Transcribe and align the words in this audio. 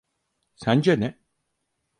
Sence 0.55 0.99
ne? 0.99 1.19